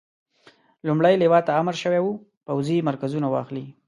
[0.87, 2.13] لومړۍ لواء ته امر شوی وو
[2.45, 3.65] پوځي مرکزونه واخلي.